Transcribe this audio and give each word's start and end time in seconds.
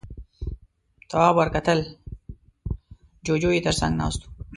تواب 1.09 1.35
ور 1.37 1.47
وکتل، 1.49 1.79
جُوجُو 3.25 3.49
يې 3.55 3.61
تر 3.65 3.73
څنګ 3.79 3.93
ناست 4.01 4.21
و. 4.23 4.27